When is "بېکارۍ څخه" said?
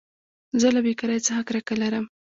0.85-1.41